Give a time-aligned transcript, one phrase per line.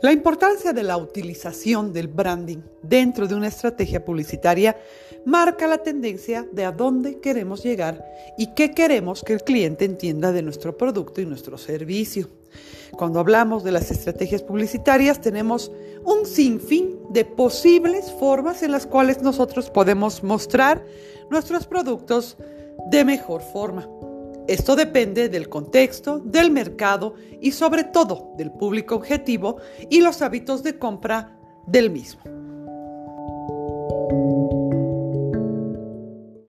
[0.00, 4.78] La importancia de la utilización del branding dentro de una estrategia publicitaria
[5.24, 8.04] marca la tendencia de a dónde queremos llegar
[8.38, 12.28] y qué queremos que el cliente entienda de nuestro producto y nuestro servicio.
[12.92, 15.72] Cuando hablamos de las estrategias publicitarias tenemos
[16.04, 20.86] un sinfín de posibles formas en las cuales nosotros podemos mostrar
[21.28, 22.36] nuestros productos
[22.88, 23.88] de mejor forma.
[24.48, 29.58] Esto depende del contexto, del mercado y sobre todo del público objetivo
[29.90, 32.22] y los hábitos de compra del mismo.